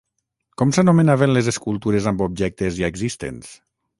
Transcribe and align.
Com 0.61 0.71
s'anomenaven 0.77 1.33
les 1.35 1.51
escultures 1.51 2.09
amb 2.13 2.25
objectes 2.29 2.79
ja 2.81 2.93
existents? 2.95 3.55